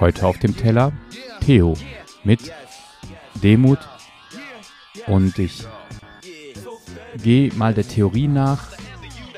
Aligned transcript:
Heute 0.00 0.26
auf 0.26 0.38
dem 0.38 0.56
Teller 0.56 0.92
Theo 1.40 1.76
mit 2.24 2.52
Demut 3.42 3.78
und 5.06 5.38
ich 5.38 5.66
gehe 7.22 7.52
mal 7.54 7.74
der 7.74 7.86
Theorie 7.86 8.28
nach, 8.28 8.68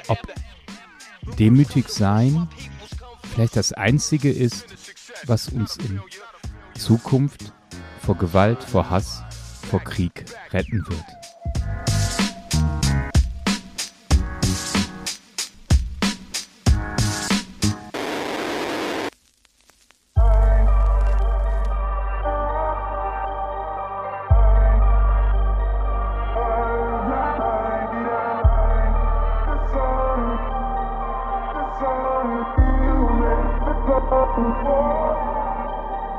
ob 0.09 0.19
demütig 1.39 1.89
sein 1.89 2.49
vielleicht 3.37 3.57
das 3.57 3.73
Einzige 3.73 4.31
ist, 4.31 4.65
was 5.27 5.49
uns 5.51 5.77
in 5.77 6.01
Zukunft 6.75 7.53
vor 8.01 8.17
Gewalt, 8.17 8.63
vor 8.63 8.89
Hass, 8.89 9.23
vor 9.69 9.81
Krieg 9.81 10.25
retten 10.53 10.87
wird. 10.87 11.05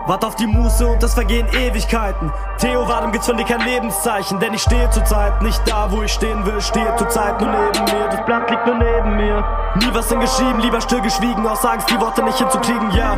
Wart 0.07 0.23
auf 0.23 0.35
die 0.35 0.47
Muße 0.47 0.87
und 0.87 1.03
es 1.03 1.13
vergehen 1.13 1.47
Ewigkeiten. 1.51 2.31
Theo, 2.57 2.87
warum 2.87 3.11
gibt's 3.11 3.27
von 3.27 3.37
kein 3.37 3.59
Lebenszeichen? 3.61 4.39
Denn 4.39 4.53
ich 4.53 4.61
stehe 4.61 4.89
zurzeit 4.89 5.41
nicht 5.41 5.61
da, 5.69 5.91
wo 5.91 6.01
ich 6.01 6.11
stehen 6.13 6.45
will. 6.45 6.59
Stehe 6.61 6.95
zurzeit 6.95 7.39
nur 7.39 7.51
neben 7.51 7.83
mir. 7.83 8.07
Das 8.09 8.25
Blatt 8.25 8.49
liegt 8.49 8.65
nur 8.65 8.75
neben 8.75 9.17
mir. 9.17 9.43
Nie 9.75 9.93
was 9.93 10.09
hingeschrieben, 10.09 10.59
lieber 10.61 10.81
still 10.81 11.01
geschwiegen. 11.01 11.45
Aus 11.45 11.63
Angst, 11.65 11.89
die 11.89 11.99
Worte 11.99 12.23
nicht 12.23 12.37
hinzukriegen, 12.37 12.89
ja. 12.91 13.15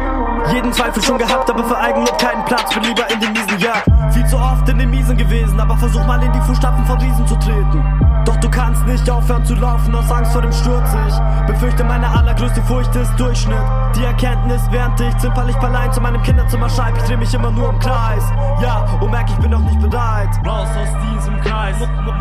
Jeden 0.52 0.74
Zweifel 0.74 1.04
schon 1.04 1.20
gehabt, 1.20 1.50
aber 1.50 1.64
für 1.64 1.78
Eigenlob 1.78 2.18
keinen 2.18 2.44
Platz. 2.46 2.74
Bin 2.74 2.84
lieber 2.84 3.10
in 3.12 3.20
den 3.20 3.32
Miesen, 3.32 3.60
ja. 3.60 3.76
Viel 4.12 4.26
zu 4.26 4.38
oft 4.38 4.68
in 4.68 4.80
den 4.80 4.90
Miesen 4.90 5.16
gewesen, 5.16 5.60
aber 5.60 5.78
versuch 5.78 6.06
mal 6.06 6.22
in 6.24 6.34
die 6.34 6.42
Fußstapfen 6.42 6.86
von 6.86 6.98
Riesen 6.98 7.28
zu 7.28 7.36
treten. 7.36 8.09
Doch 8.26 8.36
du 8.38 8.50
kannst 8.50 8.86
nicht 8.86 9.10
aufhören 9.10 9.46
zu 9.46 9.56
laufen 9.56 9.96
aus 9.96 10.12
Angst 10.12 10.34
vor 10.34 10.42
dem 10.42 10.52
Sturz. 10.52 10.90
Ich 11.08 11.48
befürchte, 11.48 11.84
meine 11.84 12.08
allergrößte 12.10 12.62
Furcht 12.64 12.96
ist 12.96 13.18
Durchschnitt. 13.20 13.58
Die 13.96 14.04
Erkenntnis, 14.04 14.62
während 14.72 15.00
ich 15.00 15.18
zimperlich 15.18 15.56
allein 15.58 15.92
zu 15.92 16.02
meinem 16.02 16.22
Kinderzimmer 16.22 16.70
schreibe, 16.70 16.98
ich 16.98 17.04
dreh 17.06 17.18
mich 17.18 17.34
immer 17.34 17.52
nur 17.52 17.70
im 17.70 17.80
Kreis. 17.80 18.24
Ja, 18.62 18.86
und 19.00 19.10
merk, 19.12 19.30
ich 19.30 19.38
bin 19.38 19.52
noch 19.52 19.60
nicht 19.60 19.80
bereit. 19.80 20.30
Raus 20.46 20.70
aus 20.78 20.90
diesem 21.16 21.40
Kreis, 21.42 21.76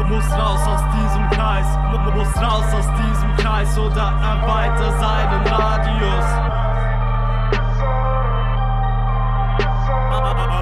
muss 0.08 0.24
raus 0.32 0.60
aus 0.66 0.82
diesem 0.94 1.30
Kreis, 1.30 1.66
muss 2.14 2.42
raus 2.42 2.64
aus 2.74 2.86
diesem 2.86 3.36
Kreis 3.36 3.78
oder 3.78 4.12
erweiter 4.22 4.90
seinen 4.98 5.46
Radius. 5.46 6.24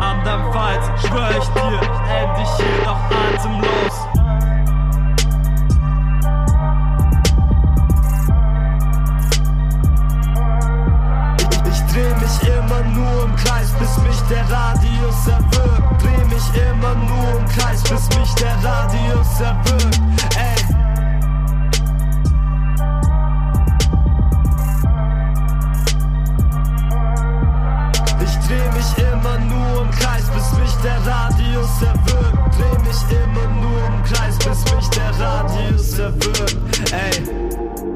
Andernfalls 0.00 0.86
schwör 1.02 1.30
ich 1.30 1.48
dir, 1.48 1.80
end 2.10 2.38
ich 2.42 2.50
hier 2.56 2.84
noch 2.84 3.00
atemlos. 3.10 3.95
Der 14.28 14.50
Radius 14.50 15.26
erwürgt. 15.26 16.02
Dreh 16.02 16.24
mich 16.24 16.62
immer 16.70 16.94
nur 16.94 17.38
im 17.38 17.46
Kreis, 17.48 17.82
bis 17.82 18.08
mich 18.18 18.34
der 18.34 18.56
Radius 18.64 19.40
erwürgt. 19.40 20.00
Ey. 20.36 20.56
Ich 28.24 28.38
dreh 28.46 28.68
mich 28.74 28.98
immer 28.98 29.38
nur 29.38 29.82
im 29.82 29.90
Kreis, 29.90 30.24
bis 30.30 30.52
mich 30.58 30.74
der 30.82 30.98
Radius 31.06 31.82
erwürgt. 31.82 32.58
Dreh 32.58 32.78
mich 32.86 33.02
immer 33.10 33.46
nur 33.60 33.86
im 33.86 34.02
Kreis, 34.02 34.38
bis 34.38 34.74
mich 34.74 34.88
der 34.90 35.20
Radius 35.20 35.98
erwürgt. 35.98 36.92
Ey. 36.92 37.95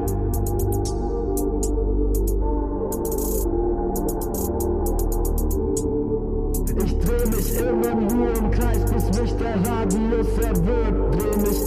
Ich 7.41 7.59
immer 7.59 7.95
nur 7.95 8.37
im 8.37 8.51
Kreis, 8.51 8.85
bis 8.85 9.19
mich 9.19 9.35
der 9.37 9.55
Radius 9.67 10.27
erwürgt. 10.37 11.15
Dreh 11.15 11.37
mich. 11.41 11.61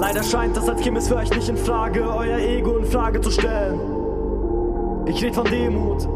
Leider 0.00 0.22
scheint 0.22 0.56
das 0.56 0.66
als 0.66 0.80
käme 0.80 0.98
es 0.98 1.08
für 1.08 1.16
euch 1.16 1.28
nicht 1.34 1.48
in 1.50 1.58
Frage, 1.58 2.02
euer 2.02 2.38
Ego 2.38 2.78
in 2.78 2.86
Frage 2.86 3.20
zu 3.20 3.30
stellen. 3.30 3.78
Ich 5.06 5.22
red 5.22 5.34
von 5.34 5.44
Demut, 5.44 6.08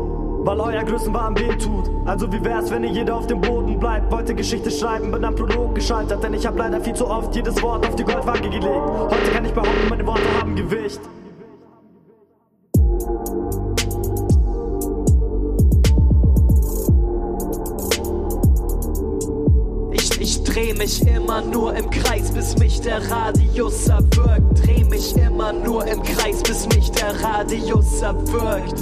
weil 0.47 0.59
euer 0.59 0.85
Größenwahn 0.85 1.39
weh 1.39 1.55
tut. 1.57 1.91
Also 2.07 2.33
wie 2.33 2.43
wär's, 2.43 2.71
wenn 2.71 2.85
ihr 2.85 2.91
jeder 2.91 3.17
auf 3.17 3.27
dem 3.27 3.43
Boden 3.43 3.79
bleibt? 3.79 4.11
Wollte 4.11 4.35
Geschichte 4.35 4.71
schreiben, 4.71 5.13
bin 5.13 5.23
am 5.23 5.35
Prolog 5.35 5.75
gescheitert, 5.75 6.25
denn 6.25 6.33
ich 6.33 6.47
hab 6.47 6.57
leider 6.57 6.81
viel 6.81 6.95
zu 6.95 7.07
oft 7.07 7.37
jedes 7.37 7.63
Wort 7.63 7.87
auf 7.87 7.95
die 7.95 8.05
Goldwaage 8.05 8.49
gelegt. 8.49 8.65
Heute 8.65 9.31
kann 9.35 9.45
ich 9.45 9.53
behaupten, 9.53 9.89
meine 9.91 10.07
Worte 10.07 10.41
haben 10.41 10.57
Gewicht. 10.57 11.01
Dreh 20.59 20.75
mich 20.75 21.07
immer 21.07 21.41
nur 21.41 21.75
im 21.77 21.89
Kreis, 21.89 22.33
bis 22.33 22.59
mich 22.59 22.81
der 22.81 23.09
Radius 23.09 23.87
erwürgt. 23.87 24.67
Dreh 24.67 24.83
mich 24.85 25.17
immer 25.17 25.53
nur 25.53 25.87
im 25.87 26.03
Kreis, 26.03 26.43
bis 26.43 26.67
mich 26.75 26.91
der 26.91 27.23
Radius 27.23 28.03
erwürgt. 28.03 28.75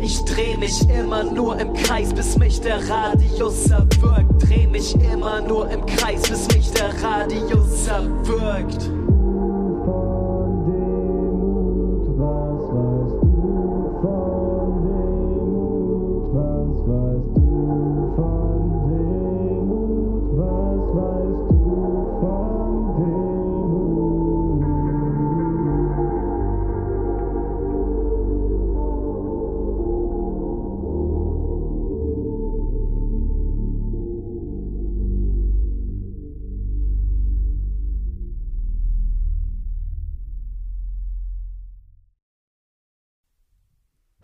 Ich 0.00 0.24
dreh 0.24 0.56
mich 0.58 0.88
immer 0.88 1.24
nur 1.24 1.58
im 1.58 1.72
Kreis, 1.74 2.14
bis 2.14 2.38
mich 2.38 2.60
der 2.60 2.88
Radius 2.88 3.68
erwürgt. 3.68 4.48
Dreh 4.48 4.68
mich 4.68 4.94
immer 4.94 5.40
nur 5.40 5.68
im 5.68 5.84
Kreis, 5.86 6.22
bis 6.22 6.46
mich 6.54 6.70
der 6.70 6.90
Radius 7.02 7.88
erwürgt. 7.88 9.11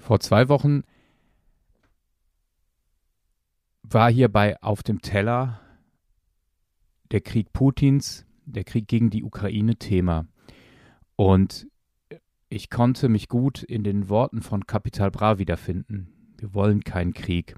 Vor 0.08 0.20
zwei 0.20 0.48
Wochen 0.48 0.84
war 3.82 4.10
hier 4.10 4.30
bei 4.30 4.58
Auf 4.62 4.82
dem 4.82 5.02
Teller 5.02 5.60
der 7.10 7.20
Krieg 7.20 7.52
Putins, 7.52 8.24
der 8.46 8.64
Krieg 8.64 8.88
gegen 8.88 9.10
die 9.10 9.22
Ukraine 9.22 9.76
Thema. 9.76 10.26
Und 11.14 11.68
ich 12.48 12.70
konnte 12.70 13.10
mich 13.10 13.28
gut 13.28 13.62
in 13.62 13.84
den 13.84 14.08
Worten 14.08 14.40
von 14.40 14.66
Capital 14.66 15.10
Bra 15.10 15.38
wiederfinden. 15.38 16.10
Wir 16.38 16.54
wollen 16.54 16.84
keinen 16.84 17.12
Krieg. 17.12 17.56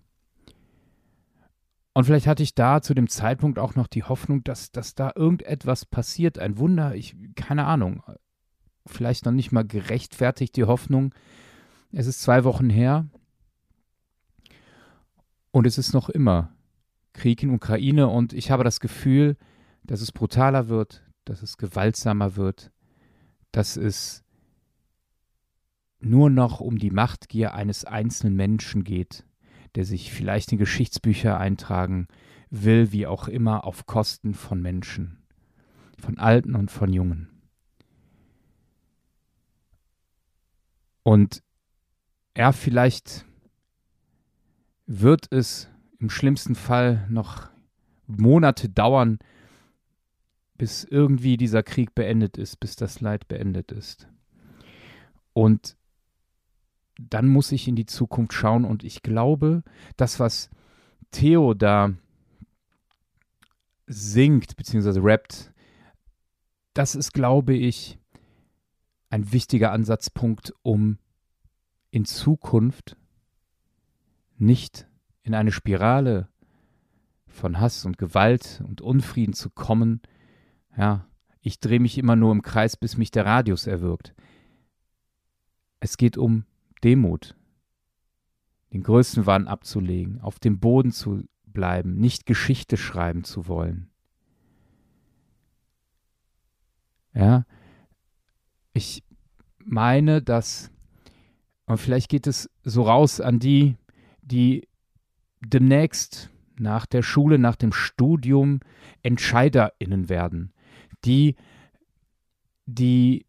Und 1.95 2.07
vielleicht 2.07 2.27
hatte 2.27 2.43
ich 2.43 2.57
da 2.57 2.83
zu 2.83 2.95
dem 2.95 3.07
Zeitpunkt 3.07 3.61
auch 3.61 3.77
noch 3.77 3.87
die 3.87 4.03
Hoffnung, 4.03 4.43
dass, 4.43 4.73
dass 4.73 4.97
da 4.97 5.13
irgendetwas 5.15 5.87
passiert, 5.87 6.41
ein 6.41 6.59
Wunder, 6.59 6.97
ich, 6.97 7.15
keine 7.37 7.67
Ahnung, 7.67 8.03
vielleicht 8.87 9.25
noch 9.25 9.31
nicht 9.31 9.53
mal 9.53 9.65
gerechtfertigt 9.65 10.57
die 10.57 10.65
Hoffnung. 10.65 11.15
Es 11.93 12.07
ist 12.07 12.23
zwei 12.23 12.45
Wochen 12.45 12.71
her 12.71 13.09
und 15.51 15.67
es 15.67 15.77
ist 15.77 15.93
noch 15.93 16.09
immer 16.09 16.55
Krieg 17.13 17.43
in 17.43 17.51
Ukraine 17.51 18.09
und 18.09 18.33
ich 18.33 18.51
habe 18.51 18.63
das 18.63 18.79
Gefühl, 18.79 19.37
dass 19.83 20.01
es 20.01 20.13
brutaler 20.13 20.69
wird, 20.69 21.03
dass 21.25 21.43
es 21.43 21.57
gewaltsamer 21.57 22.37
wird, 22.37 22.71
dass 23.51 23.77
es 23.77 24.25
nur 25.99 26.31
noch 26.31 26.61
um 26.61 26.79
die 26.79 26.91
Machtgier 26.91 27.55
eines 27.55 27.85
einzelnen 27.85 28.37
Menschen 28.37 28.85
geht, 28.85 29.25
der 29.75 29.85
sich 29.85 30.13
vielleicht 30.13 30.53
in 30.53 30.59
Geschichtsbücher 30.59 31.39
eintragen 31.39 32.07
will, 32.51 32.93
wie 32.93 33.07
auch 33.07 33.27
immer, 33.27 33.65
auf 33.65 33.87
Kosten 33.87 34.35
von 34.35 34.63
Menschen, 34.63 35.19
von 35.99 36.19
Alten 36.19 36.55
und 36.55 36.71
von 36.71 36.93
Jungen. 36.93 37.29
Und 41.03 41.43
ja, 42.37 42.53
vielleicht 42.53 43.25
wird 44.87 45.31
es 45.31 45.69
im 45.99 46.11
schlimmsten 46.11 46.55
Fall 46.55 47.07
noch 47.09 47.49
Monate 48.07 48.69
dauern, 48.69 49.19
bis 50.57 50.85
irgendwie 50.85 51.37
dieser 51.37 51.63
Krieg 51.63 51.95
beendet 51.95 52.37
ist, 52.37 52.61
bis 52.61 52.77
das 52.77 53.01
Leid 53.01 53.29
beendet 53.29 53.73
ist. 53.73 54.09
Und 55.33 55.77
dann 56.99 57.29
muss 57.29 57.53
ich 57.53 57.67
in 57.67 57.77
die 57.77 57.87
Zukunft 57.87 58.35
schauen 58.35 58.65
und 58.65 58.85
ich 58.85 59.03
glaube, 59.03 59.63
das, 59.97 60.21
was 60.21 60.51
Theo 61.13 61.55
da 61.55 61.95
singt 63.87 64.57
bzw. 64.57 65.01
rappt, 65.01 65.53
das 66.75 66.95
ist, 66.95 67.13
glaube 67.13 67.55
ich, 67.55 67.99
ein 69.09 69.33
wichtiger 69.33 69.73
Ansatzpunkt, 69.73 70.53
um 70.63 70.99
in 71.91 72.05
Zukunft 72.05 72.97
nicht 74.37 74.89
in 75.23 75.35
eine 75.35 75.53
Spirale 75.53 76.29
von 77.27 77.61
Hass 77.61 77.85
und 77.85 77.99
Gewalt 77.99 78.63
und 78.67 78.81
Unfrieden 78.81 79.33
zu 79.33 79.51
kommen. 79.51 80.01
Ja, 80.77 81.07
ich 81.41 81.61
drehe 81.61 81.81
mich 81.81 81.99
immer 81.99 82.17
nur 82.17 82.33
im 82.33 82.43
Kreis, 82.43 82.77
bis 82.77 82.97
mich 82.97 83.11
der 83.11 83.27
Radius 83.27 83.67
erwürgt. 83.67 84.15
Es 85.81 85.97
geht 85.97 86.19
um 86.19 86.45
Demut, 86.85 87.37
den 88.73 88.83
größten 88.83 89.27
Wahn 89.27 89.49
abzulegen, 89.49 90.21
auf 90.21 90.39
dem 90.39 90.61
Boden 90.61 90.93
zu 90.93 91.25
bleiben, 91.45 91.97
nicht 91.97 92.27
Geschichte 92.27 92.77
schreiben 92.77 93.25
zu 93.25 93.47
wollen. 93.49 93.91
Ja, 97.13 97.45
ich 98.73 99.03
meine, 99.59 100.23
dass, 100.23 100.71
und 101.71 101.79
vielleicht 101.79 102.09
geht 102.09 102.27
es 102.27 102.51
so 102.65 102.83
raus 102.83 103.21
an 103.21 103.39
die, 103.39 103.77
die 104.23 104.69
demnächst 105.41 106.31
nach 106.59 106.85
der 106.85 107.03
Schule, 107.03 107.39
nach 107.39 107.57
dem 107.57 107.73
Studium 107.73 108.61
EntscheiderInnen 109.03 110.09
werden, 110.09 110.53
die, 111.05 111.37
die 112.67 113.25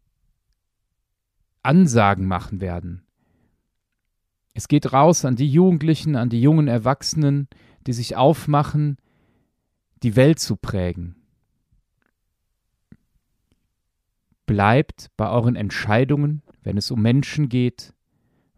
Ansagen 1.62 2.26
machen 2.26 2.60
werden, 2.60 3.02
es 4.54 4.68
geht 4.68 4.92
raus 4.92 5.24
an 5.24 5.36
die 5.36 5.48
Jugendlichen, 5.48 6.16
an 6.16 6.28
die 6.28 6.40
jungen 6.40 6.68
Erwachsenen, 6.68 7.48
die 7.86 7.92
sich 7.92 8.16
aufmachen, 8.16 8.98
die 10.02 10.16
Welt 10.16 10.38
zu 10.38 10.56
prägen. 10.56 11.16
Bleibt 14.44 15.10
bei 15.16 15.30
euren 15.30 15.56
Entscheidungen, 15.56 16.42
wenn 16.62 16.76
es 16.76 16.90
um 16.90 17.00
Menschen 17.00 17.48
geht, 17.48 17.94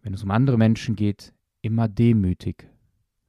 wenn 0.05 0.13
es 0.13 0.23
um 0.23 0.31
andere 0.31 0.59
Menschen 0.59 0.97
geht, 0.97 1.33
immer 1.63 1.89
demütig. 1.89 2.69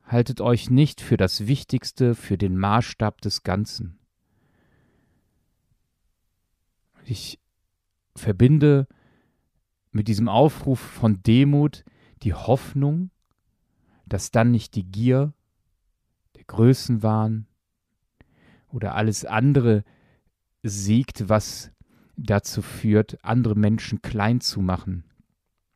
Haltet 0.03 0.41
euch 0.41 0.69
nicht 0.69 0.99
für 0.99 1.15
das 1.15 1.47
Wichtigste, 1.47 2.15
für 2.15 2.37
den 2.37 2.57
Maßstab 2.57 3.21
des 3.21 3.43
Ganzen. 3.43 3.97
Ich 7.05 7.39
verbinde 8.15 8.87
mit 9.91 10.09
diesem 10.09 10.27
Aufruf 10.27 10.79
von 10.79 11.23
Demut 11.23 11.85
die 12.23 12.33
Hoffnung, 12.33 13.09
dass 14.05 14.31
dann 14.31 14.51
nicht 14.51 14.75
die 14.75 14.83
Gier, 14.83 15.33
der 16.35 16.43
Größenwahn 16.43 17.47
oder 18.67 18.95
alles 18.95 19.23
andere 19.23 19.85
siegt, 20.61 21.29
was 21.29 21.71
dazu 22.17 22.61
führt, 22.61 23.23
andere 23.23 23.55
Menschen 23.55 24.01
klein 24.01 24.41
zu 24.41 24.59
machen. 24.61 25.05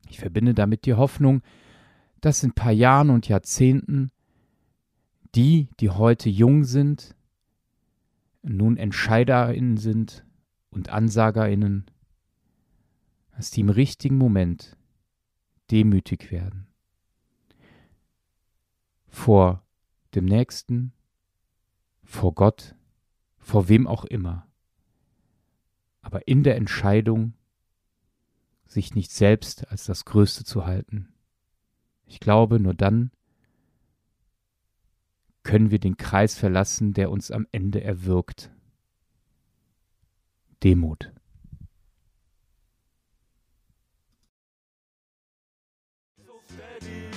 Ich 0.09 0.19
verbinde 0.19 0.53
damit 0.53 0.85
die 0.85 0.95
Hoffnung, 0.95 1.41
dass 2.19 2.44
in 2.44 2.50
ein 2.50 2.56
paar 2.56 2.71
Jahren 2.71 3.09
und 3.09 3.27
Jahrzehnten 3.27 4.11
die, 5.35 5.69
die 5.79 5.91
heute 5.91 6.29
jung 6.29 6.63
sind, 6.63 7.15
nun 8.41 8.77
EntscheiderInnen 8.77 9.77
sind 9.77 10.25
und 10.71 10.89
AnsagerInnen, 10.89 11.85
dass 13.35 13.51
die 13.51 13.61
im 13.61 13.69
richtigen 13.69 14.17
Moment 14.17 14.75
demütig 15.71 16.31
werden. 16.31 16.67
Vor 19.07 19.63
dem 20.15 20.25
Nächsten, 20.25 20.94
vor 22.03 22.33
Gott, 22.33 22.75
vor 23.38 23.69
wem 23.69 23.85
auch 23.88 24.05
immer. 24.05 24.47
Aber 26.01 26.27
in 26.27 26.44
der 26.44 26.55
Entscheidung, 26.55 27.33
sich 28.69 28.95
nicht 28.95 29.12
selbst 29.12 29.69
als 29.71 29.86
das 29.86 30.06
Größte 30.06 30.44
zu 30.44 30.66
halten. 30.66 31.10
Ich 32.06 32.19
glaube, 32.19 32.60
nur 32.60 32.74
dann 32.74 33.12
können 35.44 35.71
wir 35.71 35.80
den 35.80 35.98
Kreis 35.98 36.36
verlassen, 36.36 36.94
der 36.94 37.10
uns 37.10 37.31
am 37.31 37.48
Ende 37.51 37.83
erwirkt. 37.83 38.51
Demut. 40.63 41.12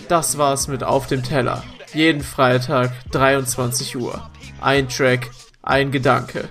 Das 0.08 0.38
war's 0.38 0.68
mit 0.68 0.82
Auf 0.84 1.06
dem 1.06 1.22
Teller. 1.22 1.64
Jeden 1.92 2.22
Freitag 2.22 2.92
23 3.10 3.96
Uhr. 3.96 4.30
Ein 4.60 4.88
Track, 4.88 5.30
ein 5.62 5.90
Gedanke. 5.90 6.50